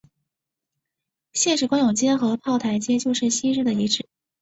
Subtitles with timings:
[1.31, 4.07] 现时官涌街和炮台街就是昔日的遗址。